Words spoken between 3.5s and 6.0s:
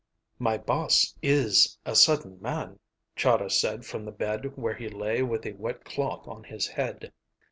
said from the bed where he lay with a wet